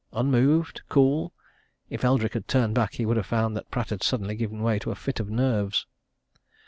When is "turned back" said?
2.47-2.93